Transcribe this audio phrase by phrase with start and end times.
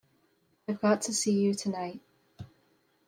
[0.67, 2.01] I've got to see you tonight.